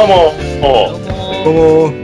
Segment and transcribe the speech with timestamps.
[0.00, 0.14] どうも、
[0.62, 1.94] どうどもうも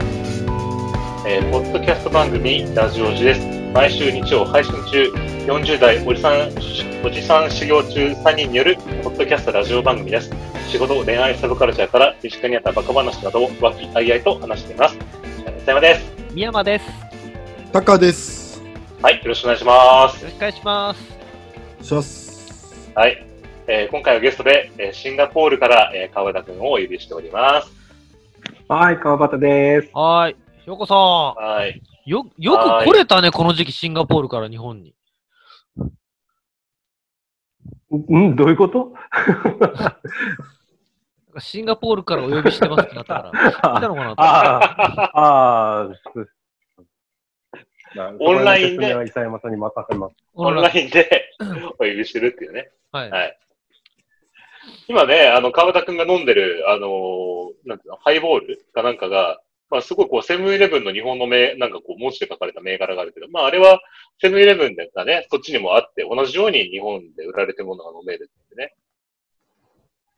[1.27, 3.41] えーポッドキャスト番組ラジオジです。
[3.73, 5.09] 毎週日曜配信中、
[5.47, 6.51] 40代おじさん、
[7.03, 10.29] おじさん修行中3人によるポッドキャストラジオ番組です。
[10.67, 14.97] 仕事、恋愛、サブカルチャーから身近にあったバカ話などを和気あいあいと話しています。
[15.63, 16.13] 北山です。
[16.33, 16.85] 三山です。
[16.85, 16.91] よ
[17.73, 18.61] タカです。
[19.01, 20.23] はい、よろしくお願いします。
[20.23, 20.93] ろしくお願いしま
[21.81, 21.87] す。
[21.87, 22.91] します。
[22.93, 23.25] はい。
[23.65, 27.76] えー今回はゲストで、えーシンガポールから、えー川田くんをお呼びしております。
[28.69, 29.89] はい、川端です。
[29.93, 30.35] はーい。
[30.65, 31.81] ひょうこさはい。
[32.05, 32.09] ん。
[32.09, 34.93] よ、よく来れたね、この時期、シンガポールから日本に。
[37.93, 38.35] ん？
[38.35, 38.93] どういうこと？
[41.39, 44.21] シンガポールからお呼びしてますってなったから、 来たのかなと。
[44.21, 45.89] ああ、
[48.19, 50.15] オンラインでそこの説明は伊佐山さんに任せます。
[50.33, 51.29] オンラインで
[51.75, 52.69] お呼びしてるっていうね。
[52.91, 53.09] はい。
[53.11, 53.39] はい。
[54.87, 63.81] 今ね、あの、川田くんが飲んでる、あのーなんていうの、ハイボールかなんかが、まあ、すごいこう、セブンイレブンの日本の銘、なんかこう、文字で書かれた銘柄があるけど、まあ、あれは、
[64.21, 68.75] セブンイレブンがね、そっちにもあって、同じように日本で売られてるものが飲めるってね。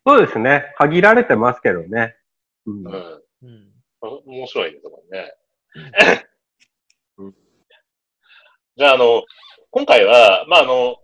[0.05, 0.73] そうですね。
[0.77, 2.15] 限られてますけどね。
[2.65, 3.23] うんうん。
[3.43, 3.73] うん。
[4.25, 5.33] 面白いね、とかね。
[8.77, 9.23] じゃあ、あの、
[9.71, 10.97] 今回は、まあ、あの、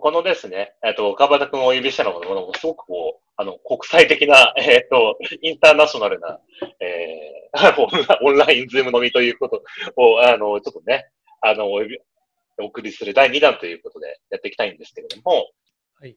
[0.00, 6.40] このですね、えっと、川端くんをお呼びしたのも、すごくこう、あの、国際的な、 えっと、インターナショナルな、
[6.80, 7.76] えー、
[8.22, 9.62] オンラインズーム飲みということ
[9.96, 11.98] を、あの、ちょっとね、あの、お呼び
[12.58, 15.50] お送りする第2弾ということでやっていきたいんですけれども、
[16.00, 16.16] はい。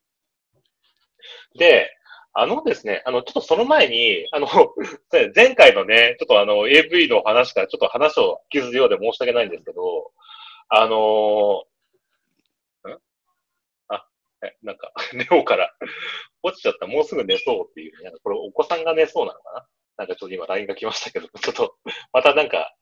[1.57, 1.91] で、
[2.33, 4.47] あのですね、あの、ちょっとその前に、あの、
[5.35, 10.11] 前回のね、ちょっとあの、AV の話からちょっと話を引きずるようで申し訳ないんですけど、
[10.69, 11.76] あのー
[14.43, 15.73] え、なんか、 寝ようから、
[16.43, 19.67] 落ちちゃった、もうすぐ寝そうっていうね、これお子さんが寝そうなのかな？
[19.97, 21.75] なんかちょっと今 LINE が来ましたけど、ちょっと、
[22.13, 22.73] またなんか、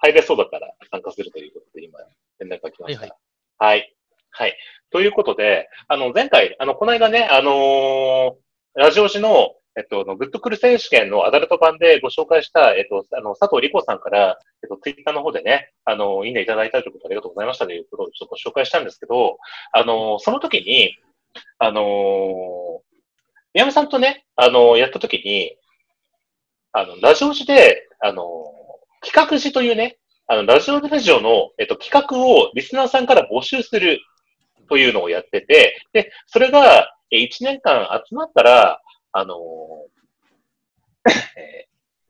[0.00, 1.98] 入れそうだったら参加するということで今、
[2.38, 3.00] 連絡が来ました。
[3.00, 3.10] はい
[3.58, 3.96] はい。
[4.30, 4.56] はい。
[4.90, 14.47] ということで、あの、前回、あの、この間ね、あのーラジオ時の、えっと、グッドクル選手権のアダルト版でご紹介した、えっと、あの、佐藤理子さんから、えっと、
[14.82, 19.38] ツイッターの方でね、あの、いいねいただいたということありがとうございましたということをちょっとご紹介したんですけど、
[19.72, 20.96] あの、その時に、
[21.58, 22.80] あの
[23.54, 25.56] 宮山さんとね、あの、やった時に、
[26.72, 28.44] あの、ラジオ時で、あの、
[29.04, 34.00] 企画時というね、あの、ラジオラジオの、えっと、企画をリスナーさんから募集する
[34.68, 39.34] というのをやってて、で、それが、1年間集まったら、あの
[41.36, 41.67] え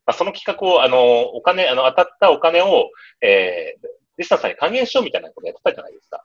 [0.09, 1.01] まあ、その企画を、あのー
[1.35, 2.89] お金、あの、当たったお金を、
[3.21, 3.87] えー、
[4.17, 6.25] リスナーさんに還元しようみたいなことやってたじゃないですか。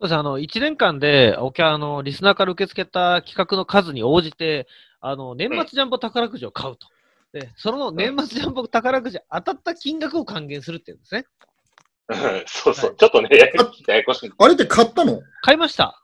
[0.00, 4.66] そうですね、あの、1年間で、お客、あの、リスナーから受け付けた企画の数に応じて、
[5.00, 6.88] あの、年末ジャンボ宝くじを買うと。
[7.32, 11.24] で、その年末ジャンボ宝くじ当たった金額を還元するっていうんですね。
[12.08, 12.12] う
[12.42, 12.90] んそうそう。
[12.90, 14.32] はいちょっとね、ややこしい。
[14.36, 15.20] あれって買ったの？
[15.42, 16.02] 買いました。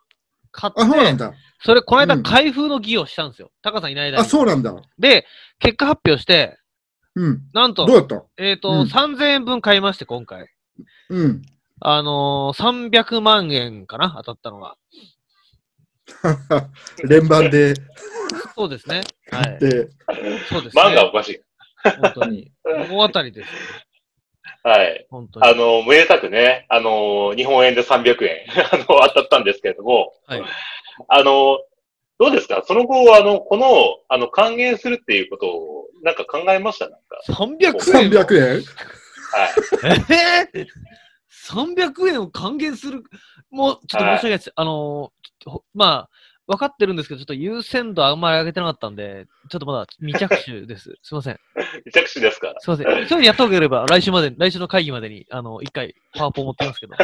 [0.53, 1.35] 買ってあ、、そうなんだ。
[1.65, 3.51] それ、この間うん開封の儀をしたんですよ。
[3.63, 4.29] タカさんいない間あ、に。
[4.29, 4.75] そうなんだ。
[4.99, 5.27] で、
[5.59, 6.59] 結果発表して、
[7.17, 7.41] うん。
[7.53, 8.23] なんとどう、やった？
[8.37, 10.47] えっ、と、うん3000円分買いまして、今回。
[11.09, 11.43] うん。
[11.81, 14.77] あのー、300万円かな当たったのが。
[17.09, 17.75] 連番で、
[18.55, 19.03] そうですね。
[19.31, 19.59] はい。
[19.59, 19.89] で、
[20.49, 20.83] そうですね。
[20.83, 21.41] 漫画おかしい。
[22.01, 22.53] 本当に。
[22.65, 23.51] 大当たりです。
[24.63, 25.07] はい。
[25.11, 25.47] 本当に。
[25.47, 30.43] あの、めでたくね、あの、日本円で300円、 あの、当たったんですけれども、はい。
[31.09, 31.59] あの、
[32.19, 32.63] どうですか？
[32.67, 33.67] その後、あの、この、
[34.09, 36.89] あの、還元するっていうことを、なんか考えました？
[36.89, 37.21] なんか。
[37.29, 38.45] 300円？300円？
[38.45, 38.63] はい。
[40.55, 40.67] えー、
[41.49, 43.03] 300円を還元する、
[43.51, 44.53] もう、ちょっと申し訳ないです。
[44.55, 46.11] あのーちょっとまあ、
[46.47, 50.95] 分かってるんですけど、ちょっと優先度あんまり上げてなかったんで、ちょっとまだ未着手です。
[51.03, 51.41] すいません。
[51.85, 52.55] めちゃくちゃですか？
[52.61, 53.09] すいません。
[53.09, 56.95] それやった方がよければ、来週まで、来週の会議までに、あの、一回、パワポ持ってますけど。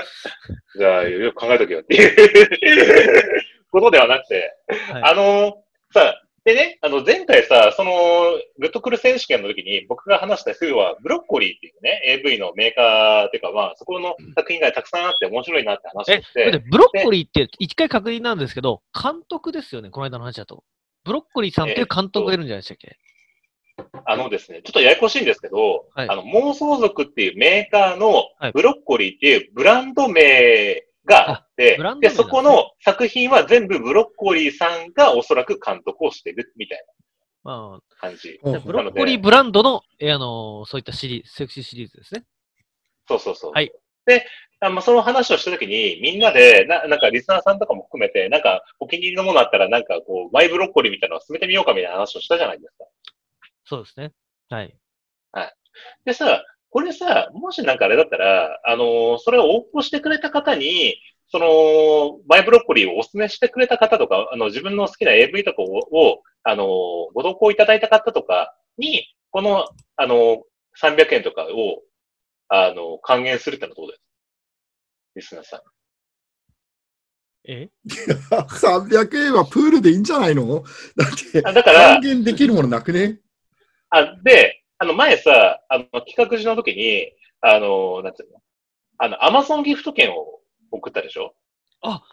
[0.79, 3.43] じゃあ、よく考えとけよっていう
[3.73, 4.55] ことではなくて、
[4.93, 5.63] はいあの、
[5.93, 7.93] さ、でね、あの、前回さ、その、
[8.59, 20.65] グッドクル選手権の時に僕が話した風は、ブロッコリーっていうね、AV のメーカーっていうか、まあ、そこの作品がたくさんあって面白いなって話をえ、して、だってブロッコリーって一回確認なんですけど、監督ですよね、この間の話だと。
[21.05, 22.97] ブロッコリーさんっていう監督がいるんじゃないでしたっけ、
[24.05, 26.09] あのですね、ちょっとややこしいんですけど、はい。
[26.09, 28.53] あの、妄想族っていうメーカーのはい。
[28.53, 36.85] ブロッコリーっていうブランド名があって、で、そこの作品は全部ブロッコリーさんがおそらく監督をしてるみたい
[37.45, 38.39] まあ、な感じ。
[38.43, 42.25] ほうじゃあブロッコリーブランドの、えーあのーそういったシリーズ、セクシーシリーズですね。
[43.09, 43.53] そうそうそう。
[43.53, 43.73] はい。
[44.07, 44.25] で、
[44.61, 52.85] あまあ、その話をしたときに、みんなで、な、なんかリスナーさんとかも含めて、なんかお気に入りのものあったら、なんかこう、マイブロッコリーみたいなのを進めてみようかみたいな話をしたじゃないですか。
[53.65, 54.13] そうですね。
[54.49, 54.77] はい。
[56.05, 60.97] でさ、これさ、もしなんかあれだったら、あのーそれを応募してくれた方に、
[61.29, 66.67] その、マイブロッコリーをお勧めしてくれた方とか、あの、自分の好きな AV とかを、をあのー
[67.15, 69.67] ご投稿いただいた方とかに、この、
[69.97, 70.39] あのー
[70.81, 71.83] 300円とかを、
[72.49, 74.03] あのー還元するってのはどうです
[75.17, 75.61] リスナーさん。
[77.49, 77.69] え？
[77.87, 80.65] 300円はプールでいいんじゃないの？
[80.97, 83.19] だって、あだから還、元できるものなくね？
[83.91, 88.41] あ、で、あの、前さ、あの、企画時の時に、あの、なんつうの？
[88.99, 90.41] あの、アマゾンギフト券を
[90.73, 91.35] 送ったでしょ？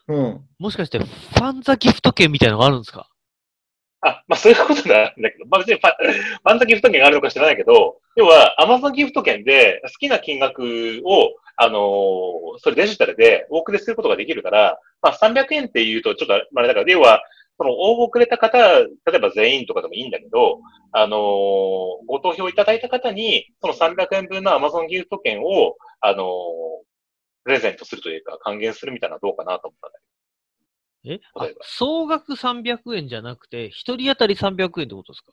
[0.08, 0.42] うん。
[0.60, 3.10] もしかして、ファンザギフト券みたいなのがあるんですか？
[4.02, 17.24] あ、まあそういうことなんだけど、まあ別にファファンザギフト券があるのか知らないけど、要は、アマゾンギフト券で好きな金額を、あのーそれデジタルでお送りすることができるから、まあ300円って言うとちょっとあれだから、要は、
[17.60, 20.62] その応募くれた方、例えば全員とかでもいいんだけど、
[20.94, 21.20] あのー
[22.08, 26.26] ご投票いただいた方に、その300円分のアマゾンギフト券を、あのー
[27.44, 30.00] プレゼントするというか、還元するみたいなのはどうかなと思ったんだ
[31.06, 31.20] え？
[31.36, 31.60] あ例えば。
[31.64, 35.32] 総額300円じゃなくて、一人当たり300円ってことですか？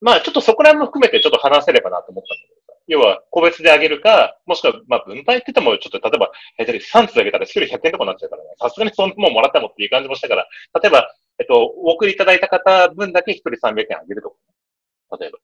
[0.00, 2.54] まあ、ちょっとそこら辺も含めてちょっと話せればなと思ったんだけど。
[2.54, 2.57] さ。
[2.88, 8.50] 要は、個別であげるか、もしくは、まあ、分配って言っても、ちょっと例えば、下手に3つあげたら1人100円とかになっちゃうからね。
[8.60, 10.46] さすがにそんなもんもらったもんっていう感じもしたから、
[10.82, 11.08] 例えば、
[11.38, 15.38] えっと、お送りいただいた方分だけ1人300円あげるとか、例えば。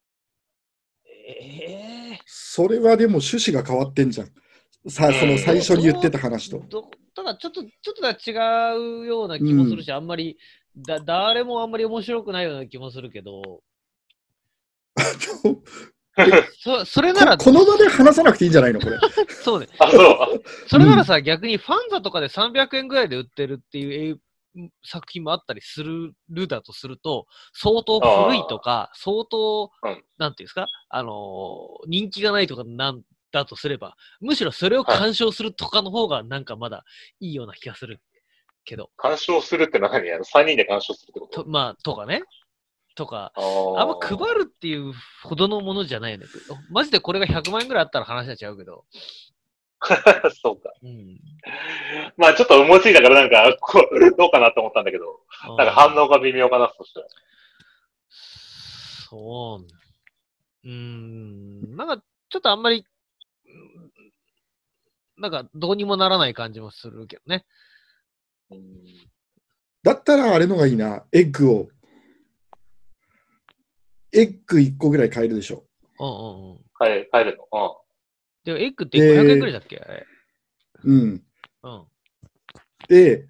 [1.06, 4.28] ええそれはでも趣旨が変わってんじゃん。
[4.88, 6.58] さあ、その最初に言ってた話と。
[6.68, 10.36] どただ、ちょっと、ちょっとだ違うような気もするし、あんまり、
[10.76, 13.62] だ、誰もあんまり面白くないような気もするけど、
[16.60, 18.98] そ、それなら、ここの場で話さなくていいんじゃないのこれ。
[19.42, 19.68] そうね。
[19.78, 20.42] あ、そう。
[20.68, 24.20] それならさ、逆にファンザとかで300円ぐらいで売ってるっていう
[24.56, 26.14] え作品もあったりする
[26.46, 33.02] だとすると、相当古いとか、相当、うんなんていうんですか、あのー人気がないとかなん
[33.32, 36.84] だとすれば、むしろそれを鑑賞するとかの方がなんかまだ
[37.18, 38.00] いいような気がする
[38.64, 41.42] けど、干渉するって何あの ?3 人で干渉するってこと？
[41.42, 42.22] とまあ、とかね。
[42.94, 44.92] とか、あんま配るっていう
[45.22, 46.26] ほどのものじゃないよね。
[46.70, 48.84] マジでこれが100万円ぐらいあったら話は違うけど。
[50.42, 50.72] そうか。
[50.82, 51.20] うん。
[52.16, 55.20] まあちょっと思いついたからなんか、こうどうかなと思ったんだけど、
[55.58, 57.06] なんか反応が微妙かな、そしたら。
[58.08, 59.66] そう。
[60.64, 61.76] うーん。
[61.76, 62.86] なんか、ちょっとあんまり、
[63.46, 63.90] うん
[65.16, 67.44] なんか、どうにもならない感じもするけどね。
[68.50, 68.84] うん
[69.84, 71.04] だったらあれのがいいな。
[71.12, 71.68] エッグを。
[74.14, 75.64] エッグ1個ぐらい買えるでしょ。
[75.98, 76.56] うんうんうん。
[76.78, 77.76] 帰る、帰るの？
[78.44, 80.06] でも、エッグって500円くらいだっけ、あれ。
[80.84, 81.22] うん。
[81.62, 81.84] うん。
[82.88, 83.26] で、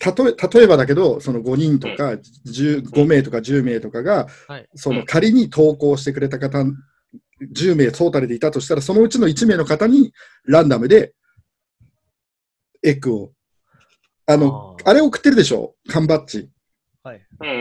[0.00, 4.68] たとえ例えばだけど、その5人とか、10 5名とか10名とかが、はい。
[4.74, 6.58] その仮に投稿してくれた方、
[7.54, 10.12] 10名トータルでいたとしたら、そのうちの1名の方に
[10.44, 11.14] ランダムで
[12.82, 13.32] エッグを。
[14.26, 15.74] あの、あれ送ってるでしょ？
[15.88, 16.50] 缶バッジ。
[17.02, 17.26] はい。
[17.40, 17.52] うんう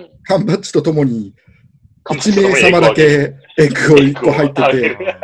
[0.00, 0.10] ん。
[0.24, 1.34] 缶バッジとともに、
[2.08, 5.18] 1名様だけエッグを1個入ってて、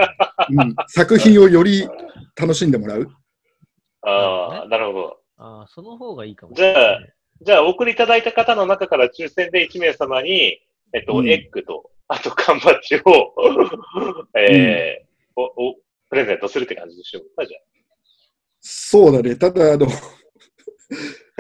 [0.51, 1.89] うん、作品をより
[2.37, 3.09] 楽しんでもらう。
[4.03, 5.19] ああ、なるほど。
[5.39, 7.01] ああ、その方がいいかもじゃあ
[7.45, 10.59] じゃあ、お送りいただいた方の中から抽選で1名様に、
[10.93, 11.29] えっと、うん。
[11.29, 13.35] エッグと、あと缶バッジを、
[14.39, 15.75] えーお、お、
[16.09, 17.59] プレゼントするって感じでしょうか、じゃ
[18.61, 19.35] そうだね。
[19.35, 19.89] ただ、あの、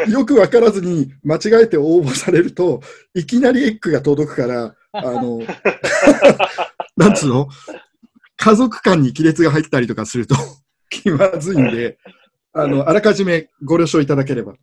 [0.08, 2.80] よくわからずに間違えて応募されると、
[3.14, 5.40] いきなりエッグが届くから、あの、
[6.96, 7.48] なんつうの？
[8.36, 10.34] 家族間に亀裂が入ったりとかすると
[10.90, 11.98] 気まずいんで、
[12.52, 14.54] あの、あらかじめご了承いただければ。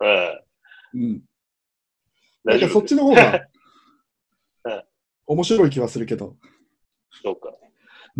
[0.00, 0.40] あ。
[0.94, 1.02] うん。
[1.02, 1.22] うん。
[2.44, 2.84] なんかそっ。
[2.84, 3.46] ちの方が
[4.64, 4.82] うん
[5.26, 6.36] 面白い気はするけど。
[7.22, 7.48] そうか。
[7.48, 7.52] う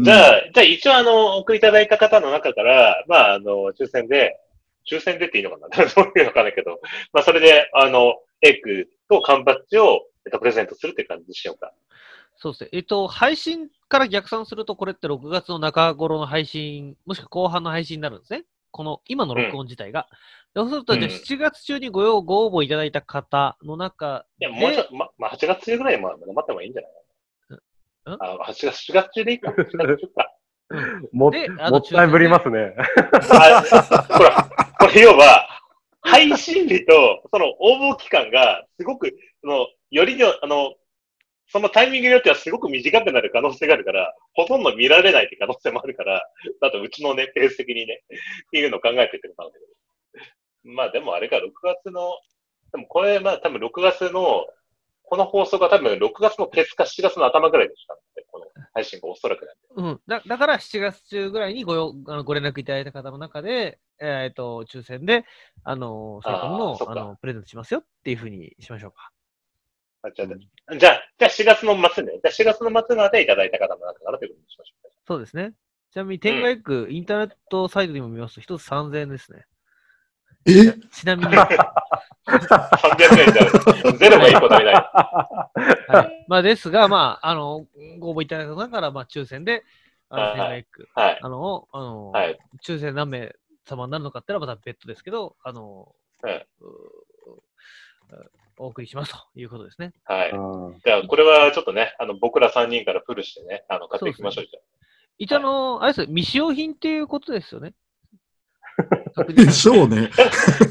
[0.00, 4.36] んじゃあ、じゃあ一応あの、お送りいただいた方の中から、まあ、あの、抽選で、
[4.90, 5.68] 抽選でっていいのかな？
[5.68, 6.80] どういうのかないけど、
[7.12, 11.72] まあ、それで、あの、エッグと缶バッジを、えっと、プレゼントするって感じにしようか。
[12.36, 12.70] そうですね。
[12.72, 18.44] えっと、配信から逆算すると、これって6月の中頃の配信、もしくは後半の配信になるんですね。
[18.70, 20.08] この、今の録音自体が。
[20.56, 28.10] そうすると、じゃあうん7月中にご用ご応募いただいた方の中いや、もうちょでっ、と、ま、まあ、8月中ぐらいまで待ってもいいんじゃない？
[28.10, 28.18] んん？
[28.20, 29.50] あ、8月、4月中でいいか。
[29.54, 30.30] 4月中か。
[31.12, 32.74] もであのもったいぶりますね。
[33.30, 33.62] あ、
[34.10, 34.50] ほら、
[34.80, 35.53] これ要は、
[36.04, 40.74] 配信日と、その応募期間が、すごく、その、よりの、あの、
[41.48, 46.22] そのタイミングによってはすごく短くなる可能性があるから、ほとんど見られないって可能性もあるから、
[46.60, 50.74] あとうちのね、ペース的にね、っていうのを考えてってことなんだけど。
[50.74, 52.18] まあでもあれか、6月の、
[52.72, 54.46] でもこれ、まあ多分6月の
[55.04, 59.90] この放送が多分6月のケツか7月の頭ぐらいでしたので、この配信がおそらくなんで。
[59.90, 60.00] うん。
[60.06, 65.24] だだから7月中ぐらいにごよあのご連絡いただいた方の中で、えっ、と、抽選で、
[65.62, 69.10] あの、そういったものを、あの、プレゼントしますよっていうふうにしましょうか。
[70.02, 72.12] あじゃあ、じゃあ、じゃあ4月の末ね。
[72.12, 74.90] じゃあ4月の末までいただいた方の中からということにしましょう。
[75.06, 75.52] そうですね。
[75.92, 79.44] ちなみに、天外エッグ、インターネットサイトにも見ますと、一つ3000円ですね。
[80.46, 80.72] え？
[80.90, 81.46] ちなみに、300
[83.20, 84.74] 円じゃゼロがいいことにない。
[84.74, 86.24] はい。
[86.28, 87.66] まあ、ですが、まあ、あの、
[87.98, 89.64] ご応募いただいた方から、まあ、抽選で、
[90.10, 90.66] あの、はい。
[90.94, 92.38] あの、あの、はい。
[92.66, 93.34] 抽選何名
[93.66, 96.66] 様になるのかってのはまた別途ですけど、あの、はいう
[98.56, 99.92] お送りしますということですね。
[100.04, 100.30] はい。
[100.30, 104.44] うんじゃあ、これはちょっとね、あの、僕ら3人からプルしてね、あの、買っていきましょう。
[104.44, 104.60] じゃ
[105.18, 107.74] 一応、あの、あれですよ、未使用品っていうことですよね。
[109.14, 110.10] 確認でしょうね。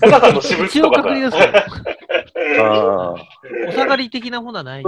[0.02, 4.84] あタカさんの私物とかさ確認ですけど、あーお下がり的なものはない。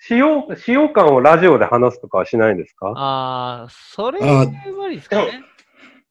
[0.00, 2.88] 使用、使用感をラジオで話すとかはしないんですか？
[2.96, 4.46] ああ、それあは
[4.76, 5.42] 無理ですかね。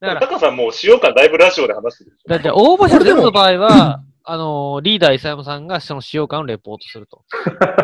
[0.00, 2.28] だから、タカさんもう使用感だいぶラジオで話してるでしょ。
[2.30, 7.24] だって応募者ゼロの場合は、あの、リーダー伊佐山さんがその使用感をレポートすると。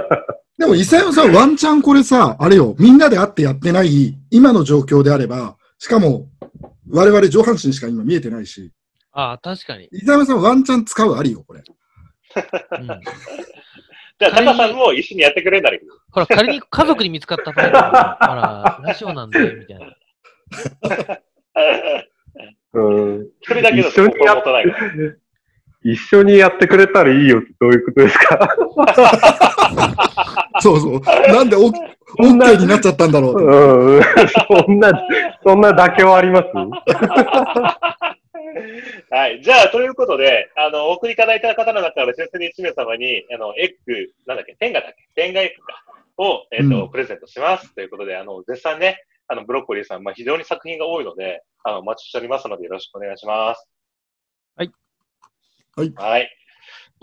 [0.58, 6.26] でも、伊佐山さん、ワンチャンこれさ、あれよ、みんなで会ってやってない、今の状況であれば、しかも、
[6.90, 8.72] 我々上半身しか今見えてないし、
[9.12, 9.84] ああ、確かに。
[9.92, 11.62] 伊佐山さん、ワンチャン使うありよ、これ。
[11.62, 15.78] うん、 じゃあ、タカさんも一緒にやってくれんなら
[16.10, 18.34] ほら、仮に家族に見つかった場合は、 あ
[18.82, 19.96] ら、ラジオなんで、みたいな。
[22.74, 22.80] う
[23.20, 23.28] ん。
[23.40, 24.62] 一人だけだと一緒にないから。
[25.86, 28.48] 一緒にやってくれたらいいよってどういうことですか？
[30.60, 31.00] そうそう。
[31.28, 31.56] なんで
[32.18, 33.44] オッオッケーになっちゃったんだろうと。
[33.44, 34.02] うん。
[34.66, 34.92] そんな、
[35.44, 36.46] そんな妥協あります？
[39.10, 39.42] はい。
[39.42, 43.94] じゃあ、ということで、あの、お送りいただいた方の中から、先生に1名様に、あの、エッグ、
[44.26, 45.08] なんだっけ、 TENGA だっけ？
[45.14, 45.82] TENGA エッグか、
[46.18, 47.74] を、えっ、と、うんプレゼントします。
[47.74, 53.68] ということで、あの、絶賛ね、あの、ブロッコリーさん、まあ、非常に作品が多いので、あの、お待ちしておりますので、よろしくお願いします。
[54.56, 54.70] はい。
[55.76, 56.30] はいはい。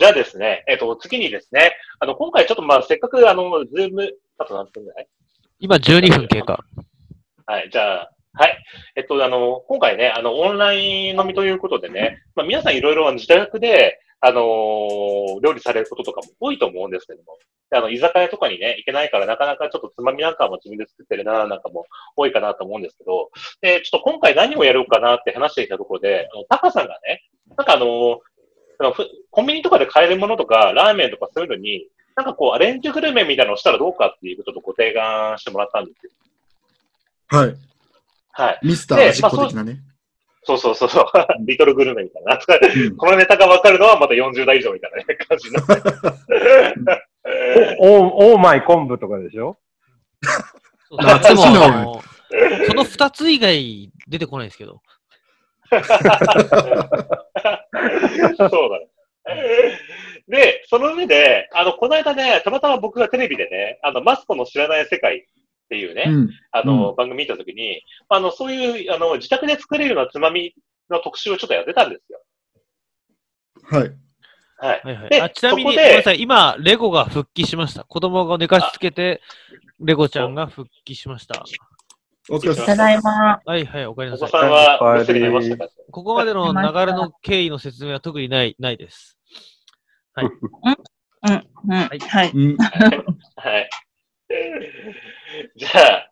[0.02, 5.08] じゃあですね、えっ、と、次にですね、あの、今回ちょっとまあ、せっかく、あの、ズーム、あと何分ぐらい？
[5.60, 6.66] 今12分経過。
[7.46, 8.64] はい、じゃあ、はい。
[8.96, 17.38] えっと、あの、今回ね、あの、オンライン飲みということでね、まあ、皆さんいろいろ自宅で、あのー料理されることとかも多いと思うんですけども、
[17.70, 23.30] であの、居酒屋とかにね、行けないからなかなかちょっとつまみなんかも自分で作ってるな、なんかも多いかなと思うんですけど、
[23.62, 27.24] で、ちょっと今回何をやろうかなって話していたところで、あの、タカさんがね、
[27.58, 28.18] なんかあのー
[28.82, 36.12] あのふコンビニとかで買えるものとか、ラーメンとかそういうのに、なんかこう、アレンジグルメみたいなのをしたらどうかっていうこととご提案してもらったんですよ。
[37.28, 37.56] はい。
[38.32, 38.60] はい。
[38.64, 39.82] ミスター味っ子的なね。
[40.44, 41.06] そうそうそうそう。
[41.46, 42.34] リトルグルメみたいな。
[42.36, 45.62] うんこのネタがわかるのはまた40代以上みたいなね感じの。
[47.80, 49.60] お、オーマイ昆布とかでしょ？
[50.90, 52.02] そう懐かしいなでもあの
[52.68, 54.82] その2つ以外出てこないですけど。
[58.38, 58.88] そうだね。
[60.28, 65.24] で、その上で、あの、この間ね、たまたま僕がテレビでね、あの、マスコの知らない世界っ
[65.70, 66.30] ていうね、うん。
[66.52, 70.54] あの、う番組見たときに、あの、そういう、あの、自宅で作れるようなつまみ
[70.90, 72.22] の特集をちょっとやってたんですよ。
[73.64, 73.92] はい。
[74.58, 74.82] はい。
[74.84, 75.10] はいはい。
[75.10, 76.22] であちなみに、ごめんなさい。
[76.22, 77.84] 今、レゴが復帰しました。
[77.84, 79.22] 子供が寝かしつけて、
[79.80, 81.44] レゴちゃんが復帰しました。
[82.30, 83.42] お疲れ様たただいま。
[83.46, 84.32] はいはい、おかえりおなさい。
[84.32, 84.80] 子さんは
[85.32, 89.18] ましたかここまでの流れの経緯の説明は特にない、ないです。
[90.18, 90.26] うん、
[91.26, 92.32] うん、いはい。
[92.34, 92.58] うん。
[92.58, 93.70] はい。
[95.56, 96.12] じゃあ、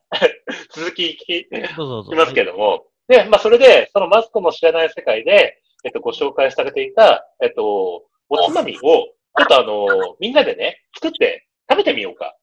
[0.74, 2.14] 続き聞き、どうぞどうぞ。
[2.14, 12.36] いますけども、で、まあ、それで、そのマスコの知らない世界で、えっと、ご紹介されていた、えっと、おつまみを、ちょっとあの、みんなでね、作って食べてみようか。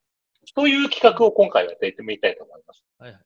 [0.54, 2.84] という企画を今回はやってみたいと思います。
[2.98, 3.18] はい。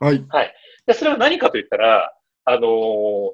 [0.00, 0.24] はい。
[0.28, 0.54] はい
[0.86, 2.12] で、それは何かと言ったら、
[2.44, 2.60] あのー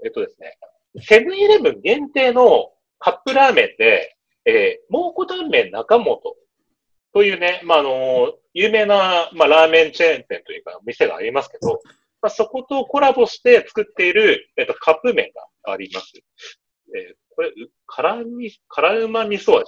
[0.05, 0.59] えっとですね、
[1.01, 6.21] セブンイレブン限定のカップラーメンで、えー、蒙古タンメン中本
[7.13, 11.81] というね、まあ、あのー有名な、まあ、ラーメンチェーン店というか、店がありますけど、
[12.23, 15.31] まあ、そことコラボして作っている、えっと、カップ麺
[15.65, 16.13] があります。
[16.95, 17.53] えーこれ、
[17.87, 19.65] 辛み、辛うま味噌味。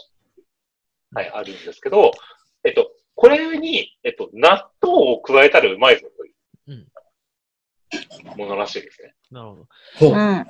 [1.14, 2.12] はい、あるんですけど、
[2.64, 6.34] えっと、これに、えっと、納豆を加えたらうまいぞという
[8.36, 9.14] ものらしいですね。
[9.30, 9.66] なるほど。
[9.98, 10.10] ほう。
[10.10, 10.46] うん。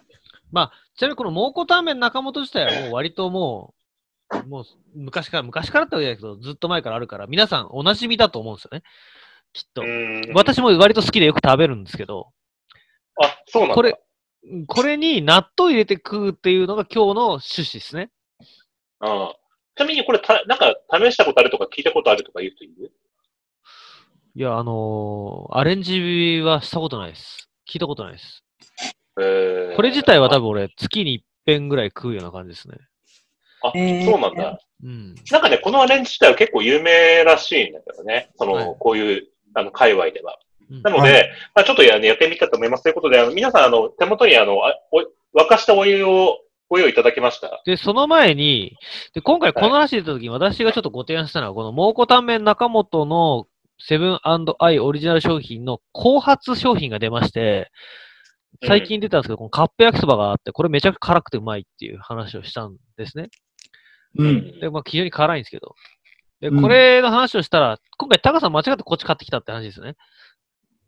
[0.97, 3.75] ちなみにこの蒙古タンメン中本自体はもう割とも
[4.31, 8.83] う、もう昔から、昔からってわけじゃないけど、ずっと前からあるから、皆さんお馴染みだと思うんですよね。
[9.53, 9.85] きっとう。
[9.85, 10.35] ーん。
[10.35, 12.33] 私も割と好きでよく食べるんですけど、
[13.23, 13.75] あ、そうなんだ。
[13.75, 14.01] これ、
[14.67, 18.11] これに納豆入れて食うっていうのが今日の趣旨ですね。
[19.01, 19.33] うん。
[19.77, 22.93] ちなみにこれた、なんか試したことあるとか聞いたことあるとか言う人いる
[24.39, 27.51] いや、あのーアレンジはしたことないです。
[27.69, 28.45] 聞いたことないです。
[29.21, 32.77] えーこれ自体は多分俺、月に一遍ぐらい食うような感じですね。
[33.65, 34.61] あ、えーそうなんだ。
[34.85, 35.17] うん。
[35.33, 38.31] なんかね、このアレンジ自体は結構有名らしいんだけどね。
[38.37, 40.39] その、はいこういう、あの、界隈では。
[40.71, 41.23] うんなので、は
[41.57, 42.85] まあちょっとや,、ね、やってみたいと思います。
[42.85, 45.01] ということで、あの皆さん、あの、手元にあの、あお
[45.37, 47.61] 沸かしたお湯をご用意いただきました？
[47.67, 48.77] で、その前に、
[49.15, 53.49] で、今回この話出た時に私がちょっとご提案したのは、この蒙古タンメン中本の
[53.81, 57.71] セブンアイオリジナル商品の後発商品が出まして、
[58.67, 63.29] 最近出たんですけど、このカップ焼きそばがあって、これめちゃくちゃ辛くてうまいっていう話をしたんですね。
[64.17, 64.61] うん。
[64.61, 65.75] で、まあ非常に辛いんですけど。
[66.41, 69.97] で、うんこれの話をしたら、今回タカさん間違ってこっち買ってきたって話ですよね。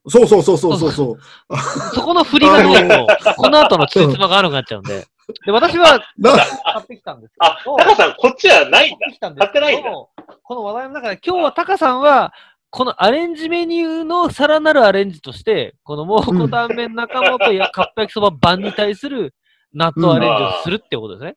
[0.08, 1.56] そうそうそうそうそうそう。
[1.94, 3.06] そこの振りがないと、
[3.36, 5.06] この後のついつまが悪くなっちゃうんで。
[5.44, 7.76] で、私はな買ってきたんですけど。
[7.76, 8.98] あ、タカさん、こっちはないんだ。
[8.98, 12.32] 買ってきたんですけど買ってないんだこの話題の中で、今日はタカさんは、
[12.70, 19.34] このアレンジメニューのさらなるアレンジとして、この蒙古タンメン中本やカップ焼きそば版に対する
[19.74, 21.36] 納豆アレンジをするってことですね。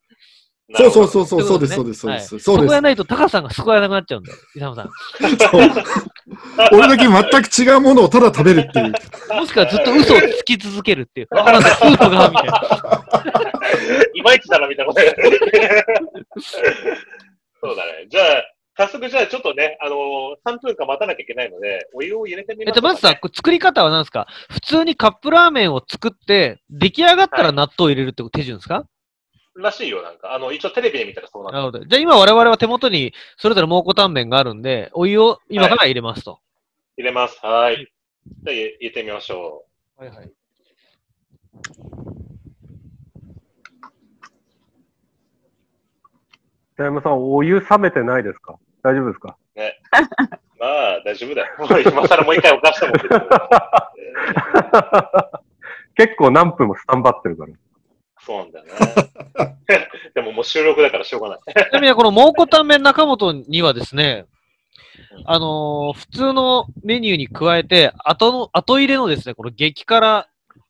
[0.75, 2.29] そうそうそうそう、そうです、そうです、そうはいです。
[2.29, 2.81] そうですそこや。
[2.81, 4.89] ないとタカさんが救われなくなっちゃうんで、イサムさん。
[6.71, 8.93] 俺だけ全く違うものをただ食べるっていう。
[9.35, 11.27] もしくはずっと嘘をつき続けるっていう。
[11.31, 12.61] なんかスープが、みたいな。
[14.13, 15.05] いまいちだな、みたいなこと
[17.61, 18.07] そうだね。
[18.09, 18.52] じゃあ、
[18.87, 19.99] 早速じゃあちょっとね、あのー、
[20.45, 23.11] 3分間待たなきゃいけないので、お湯を入れてみえっと、ましょうか、ね。
[23.11, 24.27] まずさ、作り方は何ですか？
[24.49, 28.85] 普通にカップラーメンを作って、出来上がったら納豆を入れるって手順ですか、
[29.55, 30.33] らしいよ、なんか。
[30.33, 31.57] あの、一応テレビで見たらそうなんだ。
[31.59, 31.85] なるほど。
[31.85, 36.39] じゃあ今我々は手元にそれぞれ蒙古タンメンがあるんで、お湯を今から入れますと。
[36.97, 37.39] 入れます。
[37.45, 37.87] はい。
[38.25, 39.65] じゃあ入れてみましょ
[39.97, 40.31] はいはい。
[46.75, 48.57] 北山さん、お湯冷めてないですか？
[48.83, 49.37] 大丈夫ですか？
[49.55, 49.59] う。
[49.59, 49.79] ね。
[50.59, 51.47] まあ、大丈夫だよ。
[51.91, 52.93] 今更もう一回おかしても。
[55.95, 57.53] 結構何分もスタンバってるから。
[58.19, 58.71] そうなんだよね。
[60.15, 61.39] でももう収録だからしょうがない。
[61.39, 64.25] ちなみにこの蒙古タンメン中本にはですね、
[65.25, 70.27] あのー普通のメニューに加えて、後の、後入れのですね、この激辛、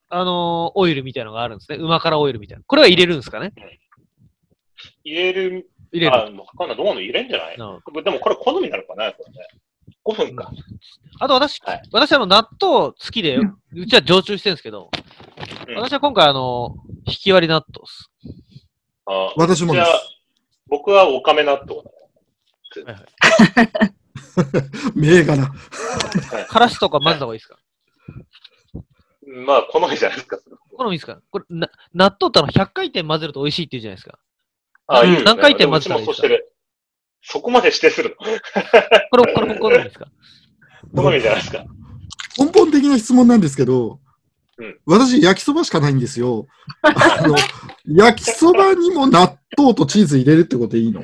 [0.09, 1.77] あのーオイルみたいなのがあるんですね。
[1.77, 2.63] 旨辛オイルみたいな。
[2.65, 3.53] これは入れるんですかね？
[5.03, 6.13] 入れる、入れる。
[6.15, 6.25] あ、わ
[6.57, 6.77] かんない。
[6.77, 7.01] どうなの？
[7.01, 7.57] 入れんじゃない？
[7.57, 9.13] なでもこれ好みなのかな？
[9.13, 9.47] これね。
[10.05, 10.51] 5分か。
[11.19, 14.89] あと私、はい私あの納豆好きで、うちは常駐してるんですけど、
[15.67, 16.75] うん私は今回あの、
[17.07, 18.11] 引き割り納豆です。
[19.05, 19.91] あ私もです
[20.67, 21.91] 僕はおかめ納豆だ。
[24.95, 25.47] 銘柄。
[26.49, 27.57] からしとか混ぜた方がいいですか？
[29.45, 30.37] まあ、好みじゃないですか？
[30.77, 31.19] 好みですか？
[31.29, 34.19] これ、な、納豆ってあの、100回転混ぜると美味しいって言うじゃないですか。
[34.87, 35.09] あ、うん。
[35.09, 35.25] いいよね。
[35.25, 36.27] 何回転混ぜたらいいですか？
[36.27, 36.49] でもうちもそうしてる。
[37.21, 38.15] そこまで指定する
[39.11, 40.07] これ、これも好みですか？
[40.93, 41.63] の好みじゃないですか。
[42.37, 43.99] 根本的な質問なんですけど、
[44.57, 44.79] うん。
[44.85, 46.47] 私、焼きそばしかないんですよ。
[46.81, 47.35] あの
[47.87, 51.03] 焼きそばにも納豆とチーズ入れるってことでいいの？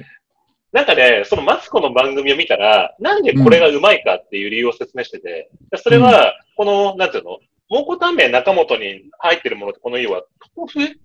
[0.72, 7.40] なんかね、そのマツコの番組を見たら、なんでこれがうまいかっていう理由を説明してて、それは、この、なんていうの？
[7.72, 10.24] 蒙古タンメン中本に入ってるものってこの要は、
[10.56, 11.00] 豆腐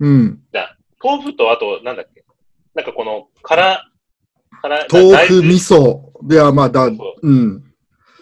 [0.00, 0.40] うん。
[1.02, 2.24] 豆腐とあと、なんだっけ？
[2.74, 3.84] なんかこの、辛、
[4.62, 6.00] 辛、豆腐、味噌。
[6.22, 7.64] では、まあ、だ、そううん。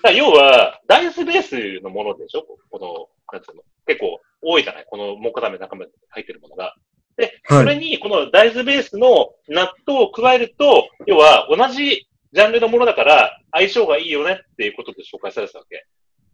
[0.02, 2.44] だ要は、大豆ベースのものでしょ？
[2.70, 4.86] この、なんつうの結構多いじゃない？
[4.88, 6.74] この蒙古タンメン中本に入ってるものが。
[7.16, 7.58] で、はい。
[7.60, 15.86] それに、この大豆ベースの納豆を加えると、要は同じジャンルのものだから相性がいいよねっていうことで紹介されてたわけ。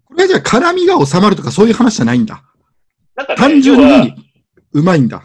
[0.05, 2.43] これはじゃあ、辛みが収まるとかそういう話じゃないんだ。
[3.15, 4.15] なんかね、単純に
[4.73, 5.23] うまいんだ。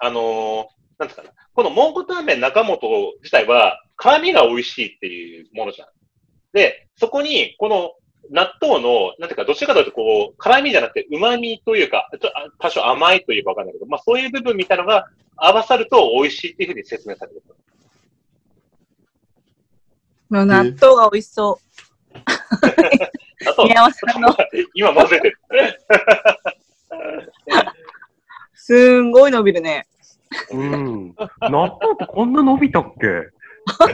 [0.00, 1.30] あのーなんつうかな。
[1.54, 2.78] この蒙古タンメン中本
[3.22, 5.88] 自体は、辛みが美味しいっていうものじゃん。
[6.52, 7.92] で、そこに、この
[8.30, 17.42] 納豆の、なんていうか、どちらかというと、こう、辛みじゃなくて、旨味というか、ちょあ多少甘いというかわかんないけど、まあそういう部分みたいなのが合わさると美味しいっていうふうに説明されてる。
[20.30, 21.58] 納豆が美味しそ
[23.58, 24.36] う。、宮山さんの
[24.74, 25.38] 今混ぜてる。
[28.70, 29.88] すんごい伸びるね。
[30.52, 31.14] うん。
[31.40, 33.00] 納豆ってこんな伸びたっけ？
[33.00, 33.88] こ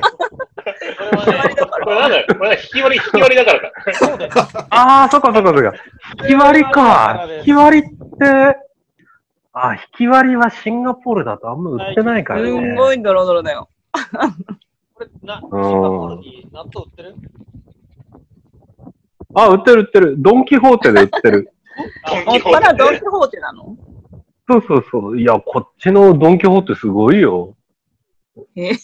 [1.25, 2.27] れはね、これなんだよ。
[2.37, 3.73] これね、引き割り、引き割りだからか。
[3.95, 4.33] そうだよ。
[4.69, 5.73] ああ、そっかそっかそっか。
[6.25, 7.27] 引き割りか。
[7.39, 7.97] 引き割りって、
[9.55, 12.51] あ、引き割りはシンガポールだとあんま売ってないからすね。
[12.53, 13.71] んごいドロドロだよ。
[14.93, 17.15] これ、な、シンガポールに納豆売ってる？
[19.35, 20.17] あ、売ってる売ってる。
[20.19, 21.51] ドンキホーテで売ってる。
[22.07, 23.75] ドンもっキホーテぱらドンキホーテなの？
[24.49, 25.21] そうそうそう。
[25.21, 27.57] いや、こっちのドンキホーテすごいよ。
[28.55, 28.77] ええー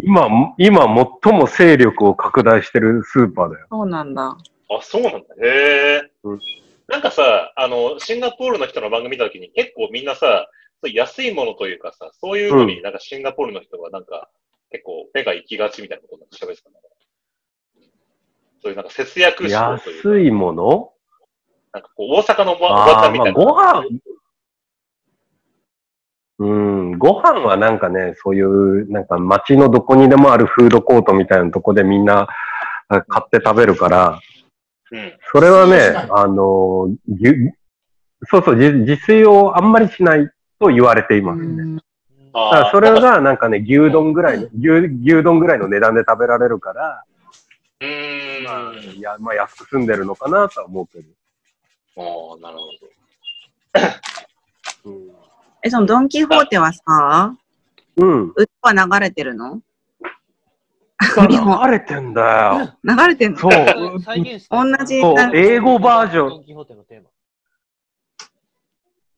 [0.00, 0.86] 今、今
[1.22, 3.66] 最も勢力を拡大してるスーパーだよ。
[3.68, 4.28] そうなんだ。
[4.70, 5.18] あ、そうなんだ。
[5.42, 6.40] へえうん。
[6.86, 10.48] なんかさ、あの、シンガポールの人の番組見たときに結構みんなさ、
[10.82, 14.30] 安いものというかさ、そういうのになんかシンガポールの人がなんか
[14.70, 16.94] 結構目が行きがちみたいなことなんか喋ってたんだから
[18.62, 20.92] そういうなんか節約志向というか、安いもの？
[21.72, 23.32] なんかこう大阪のおばちゃんみたいな。
[23.32, 23.84] ご飯、
[26.38, 32.28] うん、ご飯はなんかね、そういう、なんか街のどこにでもあるフードコートみたいなとこでみんな
[32.88, 34.20] あ買って食べるから、
[34.90, 35.12] うん。
[35.32, 36.88] それはねあの、
[38.24, 41.46] そうそう、自自炊をあんまりしないと言われていますね。
[41.46, 41.82] うんだ
[42.32, 47.04] からああ、それがなんかね、牛丼ぐらいの、牛牛丼ぐらいの値段で食べられるから、
[47.80, 48.44] うーん。
[48.44, 51.17] まあ、いや、まあ安く済んでるのかなとは思うけど。
[52.00, 52.64] おーなるほ
[54.84, 54.90] ど。
[54.90, 55.10] うん。
[55.64, 57.34] え、そのドン・キホーテはさ、
[57.96, 58.32] うん。
[58.36, 59.60] 歌は流れてるの？
[61.00, 62.74] 流れてんだよ。
[62.84, 63.38] 流れてんの？
[63.38, 63.52] そう。
[64.48, 64.94] 同じ
[65.34, 67.08] 英語バージョンドンキホーテのテーマ。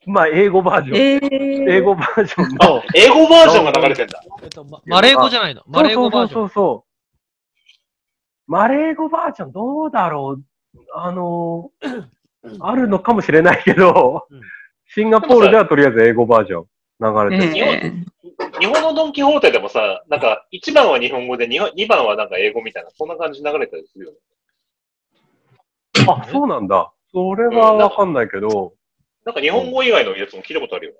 [0.06, 0.96] まあ、英語バージョン。
[0.96, 2.82] えー、英語バージョンあの。
[2.96, 4.22] 英語バージョンが流れてんだ。
[4.42, 5.62] えっと、まマレー語じゃないの？
[5.66, 6.40] マレー語バージョン。
[6.40, 6.84] そうそうそうそ
[8.48, 8.50] う。
[8.50, 10.42] マレー語バージョンどうだろう？
[10.94, 11.70] あの、
[12.60, 14.40] あるのかもしれないけどうん、
[14.86, 16.66] シンガポールではとりあえず英語バージョン
[17.00, 17.56] 流れてる。
[17.56, 17.92] え
[18.60, 24.18] 日本のドンキホーテでもさ、なんか、1番は日本語で、2番はなんか英語みたいな、そんな感じで流れたりするよね。
[26.06, 26.92] あ、そうなんだ。
[27.12, 28.74] それはわかんないけど、
[29.24, 30.92] なんか日本語以外のやつも聞いたことあるよ。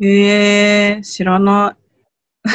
[0.00, 1.76] ー、えー、知らな
[2.44, 2.52] うん。
[2.52, 2.54] い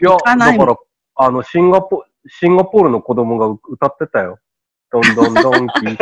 [0.00, 0.78] や、 かないだから、
[1.16, 4.38] あの、シンガポ、シンガポールの子供が歌ってたよ。
[4.94, 5.96] どんどんどんキーっ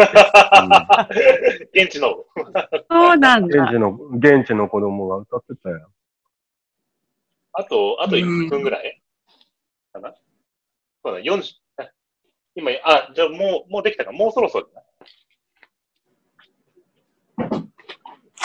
[1.08, 1.84] て。
[1.84, 2.10] 現地の。
[2.10, 2.14] い。
[2.90, 3.62] そうなんだ。
[3.64, 5.90] 現地の、現地の子供が歌ってたよ。
[7.54, 9.00] あと、あと1分ぐらい？
[9.94, 10.14] かな？
[11.02, 11.42] そうだ、40、
[11.78, 11.90] あ
[12.54, 14.68] 今、あ、じゃあもう、もうできたか、もうそろそろ。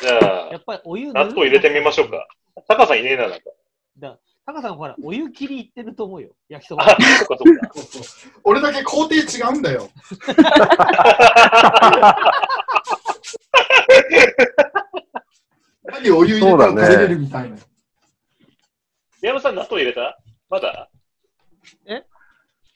[0.02, 2.26] じゃあ、やっぱりお湯納豆入れてみましょうか。。
[2.70, 3.52] タカさんいねえな、なんか。
[3.98, 6.30] だタカさんほら、お湯切りいってると思うよ。
[6.48, 6.98] 焼きそあば。。
[8.46, 9.20] 俺だけ工程違
[9.54, 9.90] うんだよ。
[15.84, 17.58] 何お湯入れたら食べれるみたいな。
[19.22, 20.18] 宮山さん、納豆入れた？
[20.50, 20.90] まだ？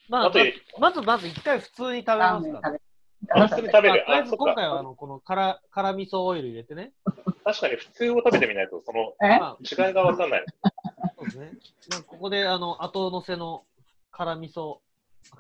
[0.10, 2.60] まあ納豆入れ、まずまず一回普通に食べますか。
[3.34, 4.04] あ普通に食べる。
[4.06, 6.92] とりあえず今回はあのこの辛辛味噌オイル入れてね。
[7.46, 9.40] 確かに普通を食べてみないと、そのえ？
[9.40, 10.46] まあ、違いがわかんない。
[11.40, 11.52] ね。
[11.90, 13.64] なんかここであの後乗せの
[14.12, 14.78] 辛味噌、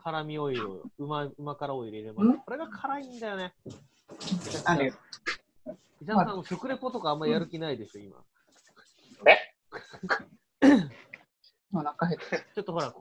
[0.04, 2.40] 辛味オイルを、うま、うま辛オイル入れます。
[2.46, 3.54] これが辛いんだよね。
[4.66, 4.94] あるよ。
[6.02, 8.18] 伊沢さん、食レポとかあんまやる気ないでしょ、今。
[11.74, 12.38] お腹減って。
[12.56, 12.94] ちょっとほら、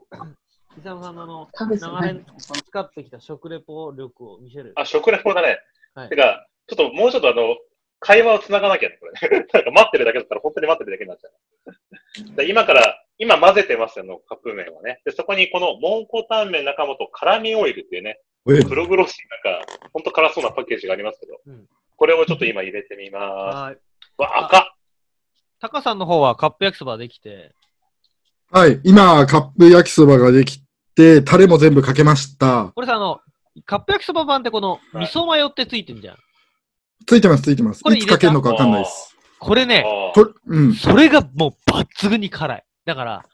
[0.77, 2.25] 伊沢さんのあの、食べて長年
[2.67, 4.73] 使ってきた食レポ力を見せる。
[4.75, 5.59] あ、食レポだね。
[5.93, 7.57] はいてか、ちょっともうちょっとあの、
[7.99, 9.45] 会話を繋がなきゃね、これね。
[9.53, 11.33] なんか待ってるだけだったら本当に待ってるだけになっちゃう。
[12.35, 15.01] で今から、今混ぜてますよ、カップ麺はね。
[15.05, 18.19] で、そこにこの蒙古タンメン中本辛味オイルっていうね、
[18.49, 23.75] え黒々しいなんか、ほんと辛そうなパッケージがありますけど、うんこれをちょっと今入れてみまはい。
[23.75, 23.79] す。
[24.17, 24.63] わ、赤っ
[25.59, 27.53] タカさんの方はカップ焼きそばできて、
[28.49, 30.63] はい、今、カップ焼きそばができ
[30.95, 32.71] て、タレも全部かけました。
[32.73, 33.19] これさ、あの、
[33.67, 36.17] カップ焼きそば版ってこの味噌マヨってついてんじゃん。
[37.05, 37.77] ついてます、ついてます。
[37.77, 38.13] いつこれ入れた？
[38.15, 39.10] かけるのかわかんないです。
[39.41, 39.83] これね、
[40.45, 40.73] うん。
[40.75, 42.63] それがもう抜群に辛い。
[42.85, 43.25] だから、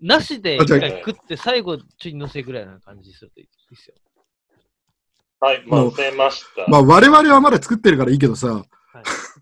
[0.00, 3.94] なしで一回食って最後ちょい乗せぐらいな感じするといいですよ。
[5.40, 6.64] はい、混ぜました。
[6.68, 8.64] まあ、我々はまだ作ってるからいいけどさ、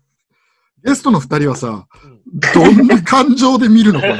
[0.83, 2.15] ゲストの二人はさ、うん
[2.53, 4.17] どんな感情で見るのかな？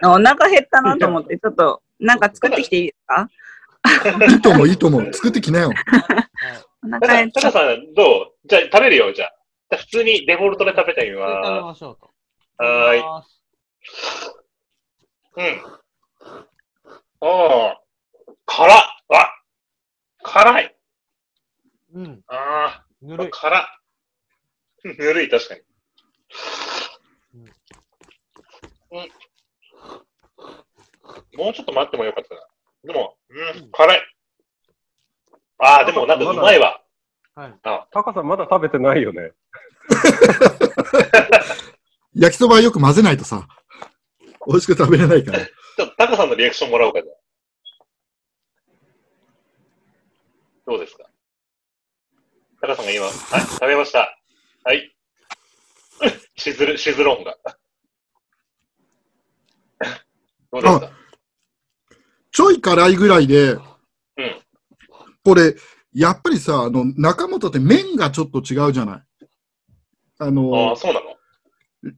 [0.10, 3.28] お腹減ったなと思って、ちょっと、なんか作ってきていいですか？
[4.30, 5.12] いいと思う、いいと思う。
[5.12, 5.68] 作ってきなよ。
[5.68, 5.76] はい
[6.86, 7.40] お腹減った。
[7.42, 8.02] タカさん、ど
[8.44, 8.48] う？
[8.48, 9.32] じゃあ食べるよ、じゃあ。
[9.76, 12.10] 普通にデフォルトで食べてみそれ食べまましょうと。
[12.58, 12.62] す。
[12.62, 13.00] はーい。
[13.00, 13.02] い。
[15.36, 15.64] うん。
[17.20, 17.80] ああ、
[18.46, 19.30] 辛っあ
[20.22, 20.76] 辛い
[21.94, 23.30] うん、ああ、ぬるい。
[23.30, 23.64] 辛っ
[24.84, 25.60] ぬるい、確かに。
[28.90, 29.10] うん。
[31.36, 32.40] もうちょっと待ってもよかったな。
[32.84, 33.34] でも、う
[33.66, 34.02] ん、辛い。
[35.58, 36.83] ああ、でもなんかうまいわ。
[37.34, 39.32] はい、あタカさん、まだ食べてないよね。
[42.14, 43.48] 焼きそばよく混ぜないとさ、
[44.46, 45.40] 美味しく食べれないから。
[45.40, 47.12] ちょっとタカさんのリアクションもらおうか、じゃ
[50.66, 51.04] どうですか？
[52.60, 53.14] タカさんが今、はい、
[53.46, 54.16] 食べました。
[54.62, 54.94] はい。
[56.36, 57.36] しずる、しずロんが。
[60.52, 60.92] どうですか？
[62.30, 63.62] ちょい辛いぐらいで、うん、
[65.24, 65.56] これ、
[65.94, 69.02] やっぱりさ、あの、中本って麺がちょっと違うじゃない？
[70.18, 71.16] ああのあ、、そうなの？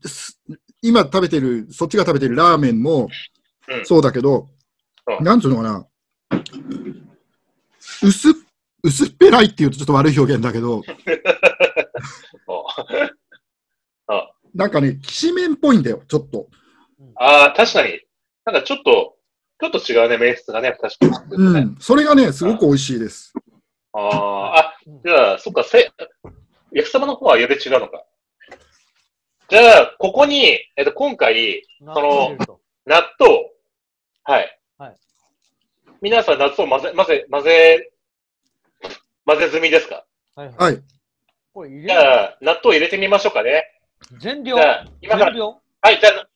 [0.07, 0.39] す
[0.81, 3.07] 今食べてる、そっちが食べてるラーメンも
[3.67, 4.47] うんそうだけど、
[5.19, 5.87] うんなんつうのかな、
[8.03, 8.33] 薄っ、
[8.83, 10.83] 薄っぺらいって言うとちょっと悪い表現だけど、
[14.07, 16.47] あなんかね、きしめんっぽいんだよ、ちょっと。
[17.15, 17.99] あー、確かに。
[18.45, 19.15] なんかちょっと、
[19.59, 21.43] ちょっと違うね、メイスがね、確かに。
[21.43, 21.75] うん。
[21.79, 23.33] それがね、すごく美味しいです。
[23.99, 25.91] ああ、あ、じゃあ、そっか、せ、
[26.71, 28.05] 焼きそばの方はより違うのか。
[29.49, 32.37] じゃあ、ここに、えっと、今回、納その
[32.85, 33.49] 納豆、
[34.23, 34.59] はい。
[34.77, 34.95] はい。
[36.01, 37.91] 皆さん、納豆混ぜ、混ぜ、混ぜ、
[39.25, 40.05] 混ぜ済みですか？
[40.35, 40.57] はいはい。
[40.57, 40.83] はい。
[41.53, 43.63] これ入じゃあ、納豆入れてみましょうかね。
[44.19, 44.57] 全量？
[44.57, 45.61] じゃあ、今から、全量？
[45.81, 46.27] はい、じゃあ、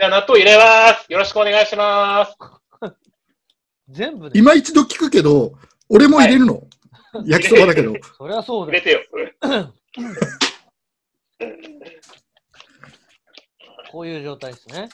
[0.00, 1.12] じゃあ納豆入れます。
[1.12, 2.36] よろしくお願いします。
[3.88, 4.38] 全部で？
[4.38, 5.52] 今一度聞くけど、
[5.88, 6.66] 俺も入れるの、
[7.26, 7.94] 焼きそばだけど。
[8.16, 8.80] そりゃそうだよ。
[8.80, 9.72] 入れてよ。
[13.90, 14.88] こういう状態ですね。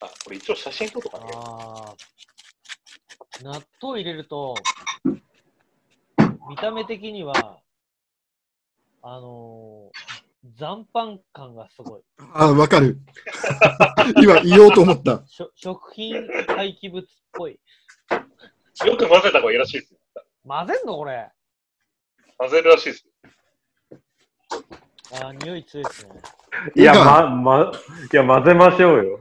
[0.00, 1.24] あ、これ一応写真撮っとかね。
[3.42, 4.54] 納豆入れると、
[6.48, 7.60] 見た目的には、
[9.02, 10.18] あのー
[10.56, 12.02] 残飯感がすごい。
[12.32, 12.98] あ、わかる。
[14.22, 15.26] 今言おうと思った。
[15.26, 16.14] しょ食品
[16.46, 17.58] 廃棄物っぽい。
[18.86, 19.98] よく混ぜた方がいいらしいですよ。
[20.46, 20.96] 混ぜんの？
[20.96, 21.28] これ。
[22.38, 23.12] 混ぜるらしいですよ。
[25.20, 26.12] ああ、匂い強いですね。
[26.76, 27.72] いや、ま、ま、
[28.12, 29.18] いや、混ぜましょうよ。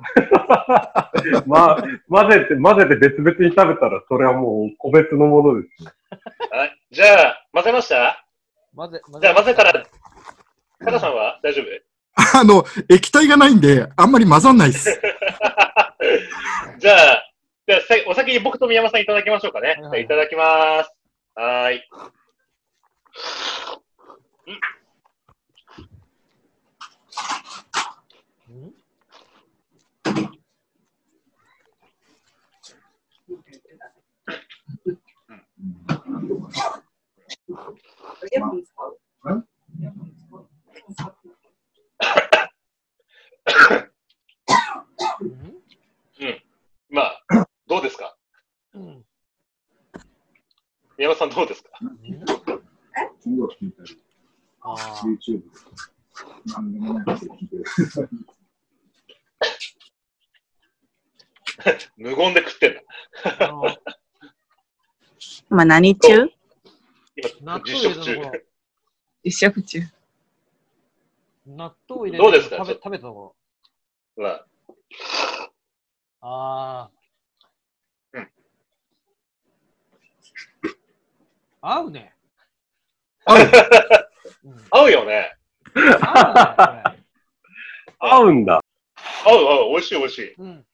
[1.45, 1.77] ま、
[2.09, 5.83] 混ぜて、混ぜて別々に食べたら、それはもう個別のものです。
[6.51, 6.81] はい。
[6.91, 8.23] じゃあ、混ぜました？
[8.75, 11.39] 混ぜ、混じゃあ混ぜたら、タカさんは？
[11.41, 11.65] 大丈夫？
[12.39, 14.99] あの、液体がないんで、あんまり混ざんないです。
[16.79, 17.23] じゃあ、
[17.67, 19.69] じゃあさお先に僕と宮山さんいただきましょうかね。
[19.69, 20.91] はいはいはいただきます。
[21.35, 21.83] はーい。
[45.29, 45.33] ん
[46.19, 46.43] うん。
[46.89, 48.15] まあ、どうですか？
[48.73, 49.05] うん。
[50.97, 51.69] 宮山さんどうですか？
[51.81, 52.36] うん
[54.61, 55.43] ああ YouTube。
[61.97, 62.81] 無言で食ってんだ。
[65.49, 66.29] あ何中？
[67.41, 68.31] 納豆今、
[69.23, 69.79] 実食中食中。
[71.47, 72.57] 納豆入れどうですか？
[72.57, 73.35] 食べ食べたとこ
[74.17, 74.23] ろ。
[74.23, 74.47] まあ、
[76.21, 76.91] ああ。
[78.13, 78.31] うん。
[81.61, 82.16] 合うね。
[83.27, 83.37] 合う
[84.45, 85.35] うん、合うよね。
[87.99, 88.61] 合うんだ。
[89.25, 90.33] 合う合う、美味しい美味しい。
[90.35, 90.65] うん。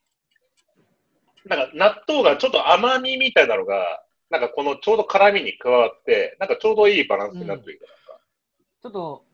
[1.46, 7.86] なんか納豆がちょっと甘みみたいなのが、なんかこのちょうど辛みに加わって、なんかちょうどいいバランスになってるか
[8.82, 9.26] ちょっと、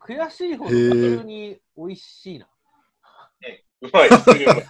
[0.00, 2.48] 悔しいほど普通に美味しいな。
[3.82, 4.60] うまい、普通にうまい。
[4.62, 4.66] 普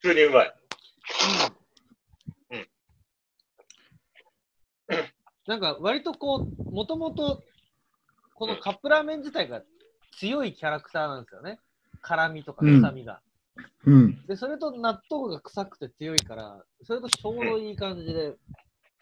[0.00, 0.54] 通にうまい。
[1.48, 1.65] うん
[5.46, 7.42] なんか割とこう、もともと
[8.34, 9.62] このカップラーメン自体が
[10.18, 11.58] 強いキャラクターなんですよね。
[12.02, 13.20] 辛みとか臭みが。
[13.86, 14.26] うん。
[14.26, 18.34] で、それと納豆が臭くて強いから、それとちょうどいい感じで、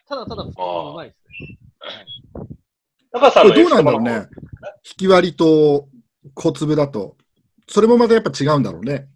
[0.09, 2.47] ただただ普通にうまいですね。
[3.13, 4.29] 高さんのこれどうなんだろうね。
[4.85, 5.89] 引き割りと
[6.35, 7.17] 小粒だと。
[7.69, 9.09] それもまたやっぱ違うんだろうね。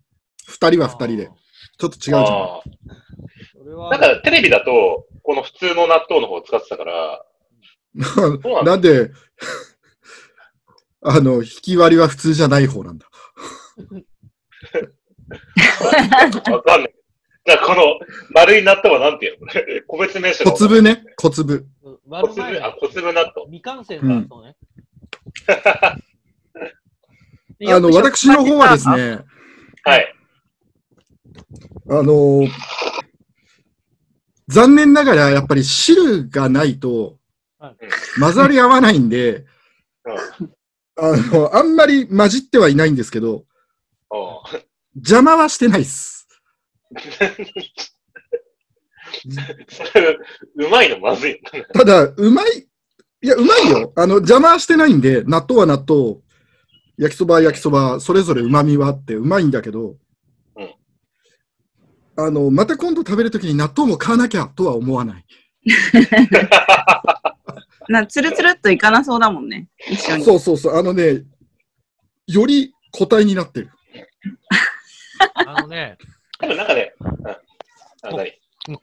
[0.46, 1.30] 二人は二人で。
[1.78, 2.22] ちょっと違うじゃん。
[2.22, 2.60] あ
[3.52, 7.22] それは、ーなんかテレビだと、この普通の納豆の方を使ってたから、
[8.62, 9.10] ななんで、
[11.02, 13.06] あの、引き割りは普通じゃない方なんだ。
[16.50, 16.94] わかんない。
[17.44, 17.98] じゃあこの
[18.30, 19.48] 丸い納豆はなんていうの？
[19.48, 21.04] これ個別名称小粒ね。
[21.16, 21.66] 小粒。
[21.82, 23.46] うん小粒、あ、小粒納豆。
[23.50, 24.08] 未完成だそ
[24.40, 24.56] うね。
[27.70, 28.88] あの、私の方はです。
[28.88, 29.18] ね、
[29.84, 30.14] はい。
[31.90, 32.46] あの
[34.48, 37.18] 残念ながらやっぱり汁がないと
[37.58, 37.76] はい
[38.20, 39.44] 混ざり合わないんで、
[40.40, 40.52] うん
[41.00, 43.44] あの、あんまり混じってはいないんですけど、
[44.96, 46.26] 邪魔はしてないっす。
[50.56, 51.62] うまいのまずいの。
[51.72, 52.66] ただ、うまい、
[53.22, 53.92] いや、うまいよ。
[53.94, 56.16] あの、邪魔はしてないんで、納豆は納豆、
[56.96, 59.98] 焼きそばは焼きそば、それぞれ旨味はあってうまいんだけど、うん
[62.20, 65.24] あの、また今度食べるときに納豆も買わなきゃとは思わない。
[67.88, 69.68] な、つるつるっといかなそうだもんね。
[69.88, 70.24] 一緒に。
[70.24, 70.76] そうそうそう。
[70.76, 71.22] あのね、
[72.26, 73.70] より個体になってる。
[75.46, 75.96] あのね、
[76.40, 77.08] 多分なんかね、うん。
[77.28, 77.38] あ
[78.02, 78.32] 何？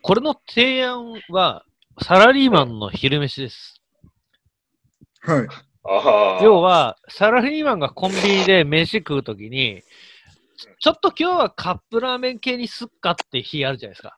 [0.01, 1.65] これの提案は、
[2.01, 3.81] サラリーマンの昼飯です。
[5.19, 5.47] はい。
[5.83, 6.43] ああ。
[6.43, 9.83] 要は、サラリーマンがコンビニで飯食うときに、
[10.55, 14.17] ちょっと今日はカップラーメン系にすっかって日あるじゃないですか。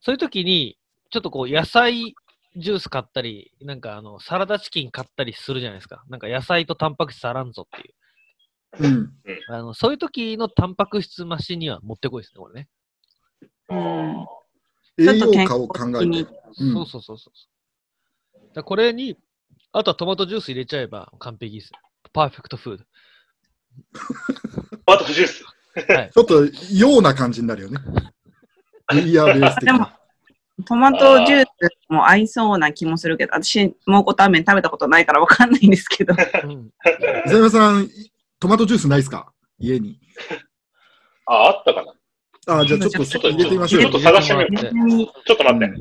[0.00, 0.78] そういうときに、
[1.10, 2.14] ちょっとこう野菜
[2.56, 6.02] ジュース買ったり、なんかあの、サラダチキン買ったりするじゃないですか。
[6.08, 7.94] なんか野菜とタンパク質あらんぞっていう。
[8.78, 9.12] うん。
[9.48, 12.68] あの、そういう時のタンパク質増しにはもってこいですね、これね。
[13.68, 14.26] うん。
[14.98, 16.32] 栄養価を考えにて。
[16.58, 18.40] うんそうそうそうそう。
[18.54, 19.16] だこれに、
[19.72, 21.70] あとはトマトジュース入れちゃえば完璧です。
[22.12, 22.84] パーフェクトフード。
[23.92, 25.44] トマトジュース。
[25.88, 26.10] はい。
[26.12, 27.78] ちょっと、ような感じになるよね。
[28.92, 29.96] イヤーベース的でもな。
[30.66, 31.48] トマトジュース
[31.88, 36.14] も合いそうな気もするけど、私、蒙古タンメン食べたことないからわかんないんですけど。
[36.44, 36.70] うん
[37.26, 37.88] 伊沢さん、
[38.38, 39.32] トマトジュースないですか？
[39.58, 39.98] 家に。
[41.26, 41.94] あ、あったかな。
[42.60, 44.06] あじゃあちょっとちょっと入れてみましょうよちょっと。
[44.06, 44.40] 探してみ
[45.02, 45.76] ようちょっと待って。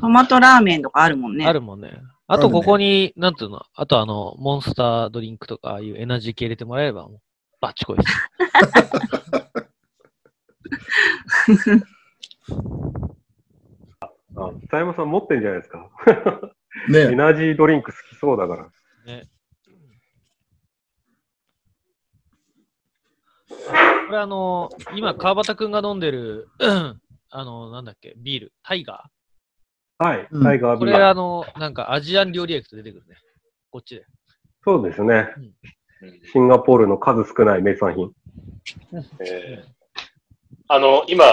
[0.00, 1.46] トマトラーメンとかあるもんね。
[1.46, 2.00] あるもんね。
[2.32, 7.20] あとここに、なんていうの、あとあの、モンスタードリンクとか、ああいうエナジー系入れてもらえれば、もう、
[7.60, 8.08] バッチコ イです。
[14.36, 15.90] あ北山さん持ってんじゃないですか？
[16.88, 18.70] エねナジードリンク好きそうだから。
[19.06, 19.28] ね。
[23.48, 26.48] これあの、今、川端くんが飲んでる、
[27.30, 29.10] あの、なんだっけ、ビール、タイガ
[30.02, 30.28] はい。
[30.42, 31.06] タイガービール。
[31.06, 33.16] あの、なんかアジアン料理液と出てくるね。
[33.70, 34.06] こっちで。
[34.64, 35.28] そうですね。
[35.36, 35.52] うん
[36.32, 38.10] シンガポールの数少ない名産品。
[39.20, 39.70] えー
[40.72, 41.24] あの、今、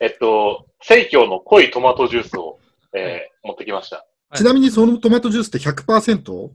[0.00, 2.60] えっと、生協の濃いトマトジュースを、
[2.94, 4.06] えー持ってきました。
[4.36, 6.50] ちなみにそのトマトジュースって 100%?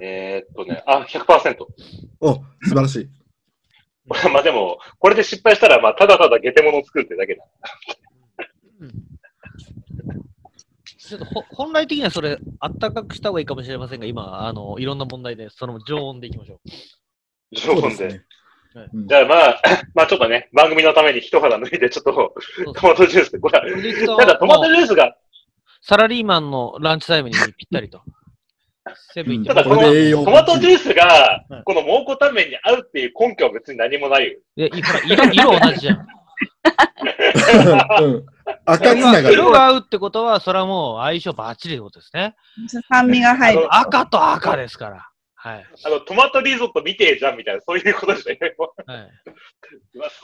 [0.00, 1.66] えーっとね、あ、100%。
[2.20, 3.08] お、素晴らしい。
[4.06, 7.44] まあでも、これで失敗したら、まあ、ただただゲテモノを作るってだけだ。
[8.80, 9.17] うん
[11.08, 16.58] ちょっとほ本来的にはそれ、あったかくした方がいいかもしれませんが、今、あの、いろんな問題で、その常温でいきましょう。
[17.52, 18.20] 常温で。
[19.06, 19.62] じゃあまあ、
[19.94, 22.34] まあ ちょっとね、番組のために一肌脱いで、ちょっと
[22.74, 25.16] トマトジュース、これ、これでいくとただトマトジュースが、
[25.80, 28.02] サラリーマンのランチタイムにぴったりと。
[29.12, 34.38] セブンただこのトマトジュースがはい、この蒙古タンメンに合うっていう根拠は別に何もないよ。
[34.56, 36.06] で、いほら、色、色同じじゃん。
[38.00, 38.26] うん。
[38.64, 39.34] 赤つながり。
[39.34, 42.34] 色が合うってことは、それはもう相性バッチリってことですね。
[42.88, 43.74] 酸味が入る。
[43.74, 45.08] 赤と赤ですから。
[45.34, 45.66] はい。
[45.84, 48.74] あの、トマトリゾット見てえじゃんみたいな、そういうことでしたよ。
[48.86, 48.96] は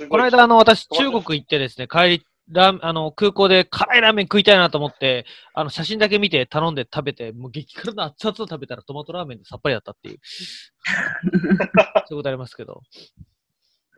[0.04, 5.24] い、この間、あの、私、中国行ってですね、帰り、ラーあの空港で辛いラーメン食いたいなと思って、
[5.54, 10.18] あの写真だけ見て頼んで食べて、もう激辛の熱々を食べたらトマトラーメンでさっぱりだったっていう。
[12.06, 12.82] そういうことありますけど。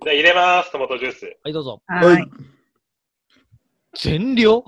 [0.03, 1.27] じゃあ入れます、トマトジュース。
[1.27, 1.83] いはい、どうぞ。
[1.87, 2.27] ははいい。。
[3.99, 4.63] 全量？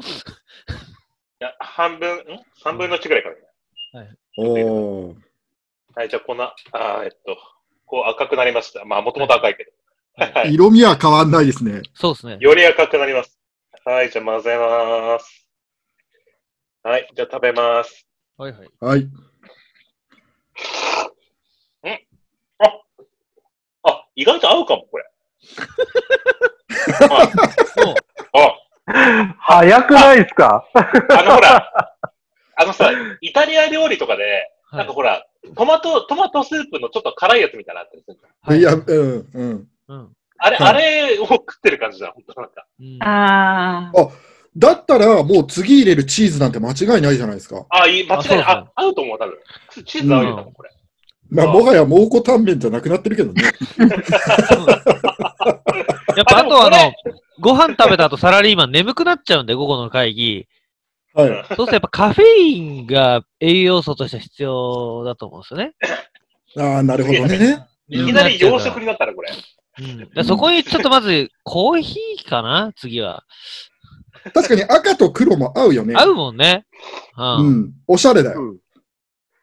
[1.38, 2.22] や、半分、ん？
[2.62, 3.36] 三分の一ぐらいかな。
[4.38, 5.14] おー。
[5.94, 7.36] はい、じゃあ粉、あーえっと、
[7.84, 8.84] こう赤くなりました。
[8.84, 9.72] まあ、もともと赤いけど。
[10.24, 10.54] はい。
[10.54, 11.82] 色味は変わんないですね。
[11.94, 12.38] そうですね。
[12.40, 13.38] より赤くなります。
[13.84, 15.46] はい、じゃあ混ぜます。
[16.82, 18.06] はい、じゃあ食べます。
[18.36, 18.70] はいはい。
[18.80, 19.08] はい。
[23.84, 25.04] あ、意外と合うかも、これ。
[27.76, 27.94] そう。
[28.34, 28.54] あ、
[29.38, 30.64] 早くないですか？
[30.74, 31.70] あのほら、
[32.56, 32.90] あのさ、
[33.20, 34.24] イタリア料理とかで、
[34.70, 35.24] はないんかほら、
[35.56, 39.68] トマト、トマトスープのちょっと辛いやつみたいなのあったりするじゃんはいいや、うん、うん。
[39.88, 40.08] うん。
[40.38, 42.66] あれ、はいあれを食ってる感じだ、本当なんか。
[42.80, 44.08] うんああ。
[44.56, 47.64] だったら、もう次入れるチーズなんて間違いないじゃないですか。
[47.70, 48.42] あ、いい、間違いない。
[48.42, 49.38] あ、合うと思う、多分。
[49.84, 50.70] チーズ合うよ、多分これ。
[51.30, 53.42] まあ、もはや蒙古タンメンじゃなくなってるけどね。
[56.18, 56.92] やっぱあとはあの、
[57.38, 60.48] ご飯食べた後サラリーマン眠くなっちゃうんで、午後の会議。
[61.14, 61.28] はい。
[61.28, 65.74] そうするとやっぱカフェインが栄養素として必要だと思うんですよね。
[66.56, 67.66] ああ、なるほどね。
[67.88, 69.30] いきなり洋食になったら、これ。
[70.16, 72.72] うん、そこにちょっとまず、コーヒーかな？
[72.76, 73.22] 次は。
[74.34, 75.94] 確かに赤と黒も合うよね。
[75.96, 76.66] 合うもんね。
[77.16, 77.22] う。
[77.22, 77.72] うんん。
[77.86, 78.56] おしゃれだよ。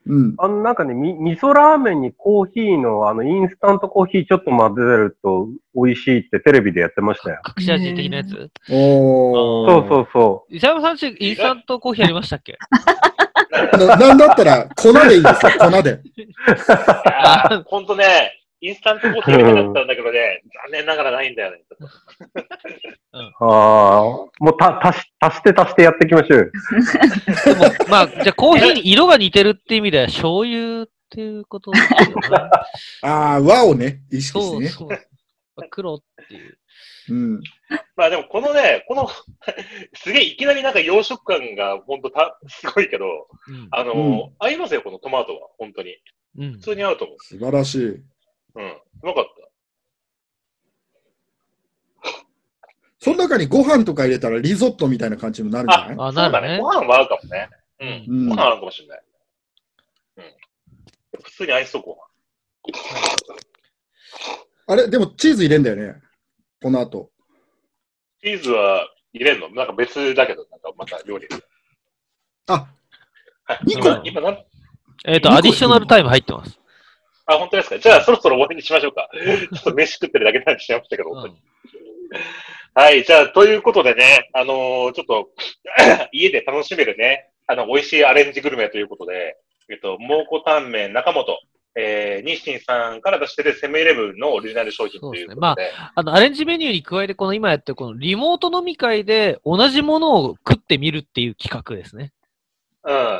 [0.07, 0.17] うん。
[0.17, 0.35] うん。
[0.37, 7.41] あの、なんかね、み、味噌ラーメンにコーヒーの、あの、インスタントコーヒーちょっと混ぜると美味しいってテレビでやってましたよ。
[7.57, 8.51] 隠し味的なやつ？
[8.69, 9.69] おー。
[9.69, 12.57] そうそうそ伊沢さんちインスタントコーヒーありましたっけ？
[13.77, 15.99] ななんだったら、粉でいいですよ、粉で。
[17.23, 18.03] あーほんとね、
[18.65, 21.63] インスタントコーヒーやりたかったんだけどね、 残念ながらないんだよね。
[23.13, 26.45] ああ、もうた、足し、足して足してやっていきましょうよ。
[27.45, 31.71] でも、まあ、じゃあコーヒーに色が似てるって意味では醤油っていうこと。
[33.03, 34.67] ああ、和をね、意識してね。
[34.69, 35.69] そうそう。
[35.69, 36.57] 黒っていう。
[37.09, 37.41] うん。
[37.95, 39.07] まあでもこのね、この、
[39.93, 43.05] すげえいきなりなんか洋食感が本当た、すごいけど、
[43.47, 43.67] うん。
[43.71, 43.97] あの、う
[44.31, 45.49] ん合いますよ、このトマトは。
[45.57, 45.95] 本当に。
[46.37, 46.59] うん普。
[46.59, 47.17] 通に合うと思う。
[47.19, 48.03] 素晴らしい。
[48.55, 48.63] うん。
[48.63, 49.25] うまかっ
[52.99, 55.97] その中にご飯とか入れたらリゾットみたいな感じになるんじゃない？
[55.97, 56.03] た。
[56.05, 57.49] あなるねご飯は合うかもね。
[57.79, 58.05] うん。
[58.07, 59.03] うんご飯は合うかもしれない。
[60.17, 60.33] うん。
[61.23, 61.99] 普通に合いそう、ご飯。
[64.67, 66.01] あれ、でもチーズ入れんだよね？
[66.61, 67.11] この後。
[68.21, 69.49] チーズは入れんの？
[69.51, 71.27] なんか別だけど、なんかまた料理。
[72.47, 72.67] あ、
[73.43, 73.59] はい。
[73.65, 74.43] 二個今、今なん、
[75.05, 76.59] えっ、と、アディショナルタイム入ってます。
[77.27, 77.79] あ、本当ですか？
[77.79, 79.09] じゃあそろそろ終わりにしましょうか。
[79.15, 81.35] ちょっと飯食ってるだけになってしまいましたけど、本当に。
[82.75, 83.03] はい。
[83.03, 85.29] じゃあ、ということでね、あのーちょっと、
[86.11, 89.37] 家で楽しめるね、あの、美味しいアレンジグルメということで、
[89.69, 91.39] えっと、蒙古タンメン中本、
[91.77, 102.11] えー、日清さんから出してるセブンイレブンのオリジナル商品ということで、あの、アレンジメニューに加えて、この今やってるこのリモート飲み会で同じものを食ってみるっていう企画ですね。
[102.83, 103.19] うん。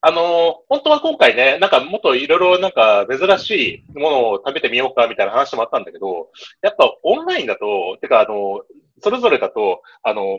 [0.00, 6.30] あのー本当は今回ね、なんかもっといろいろなんか珍しいものを食べてみようかみたいな話もあったんだけど、
[6.62, 8.62] やっぱオンラインだと、てかあの
[9.00, 10.38] それぞれだと、あの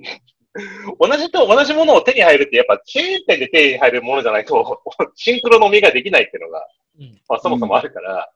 [0.99, 4.81] 同じと同じものを手に入るってやっぱチェーン店で手に入るものじゃないと、
[5.15, 6.67] シンクロ飲みができないっていうのが、
[6.99, 7.21] うん。
[7.27, 8.29] まあそもそもあるから、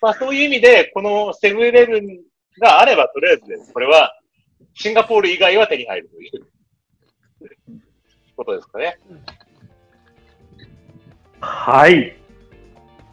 [0.00, 2.20] まあそういう意味で、このセブンイレブン
[2.60, 3.72] があればとりあえずです。
[3.72, 4.12] これは
[4.74, 6.46] シンガポール以外は手に入るという
[8.36, 8.98] ことですかね。
[11.40, 12.16] はい。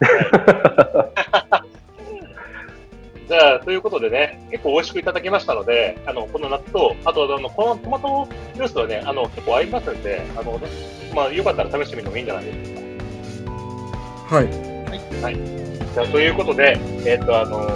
[3.26, 10.60] じゃあ、ということでね、結構美味しくいただきましたので、あの、この納豆、あと、あの、このトマトジュースはね、あの、結構合いますんで、あの、
[11.14, 12.80] まあ、よかったら試してみるのもいいんじゃないですか。
[15.22, 15.36] はい。
[15.94, 17.66] じゃあ、ということで、えっ、と、あの、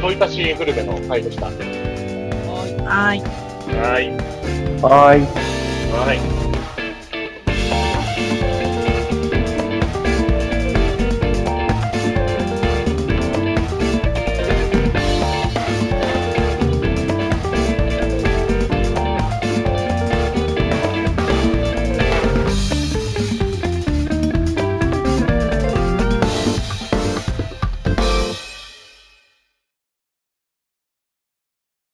[0.00, 1.46] ちょい足しグルメの回でした。
[1.46, 3.20] はい。
[3.70, 4.10] はい。
[4.82, 5.20] はい。
[5.92, 6.45] はい。